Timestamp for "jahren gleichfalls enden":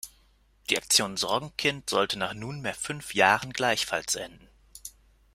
3.13-4.49